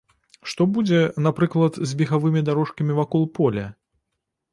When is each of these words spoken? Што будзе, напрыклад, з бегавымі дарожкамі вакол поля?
Што 0.51 0.65
будзе, 0.77 1.01
напрыклад, 1.27 1.77
з 1.91 1.99
бегавымі 1.99 2.41
дарожкамі 2.47 2.97
вакол 3.01 3.23
поля? 3.37 3.67